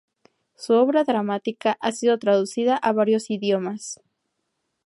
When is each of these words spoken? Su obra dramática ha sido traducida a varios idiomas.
Su 0.55 0.73
obra 0.73 1.03
dramática 1.03 1.77
ha 1.79 1.91
sido 1.91 2.17
traducida 2.17 2.75
a 2.75 2.91
varios 2.91 3.29
idiomas. 3.29 4.01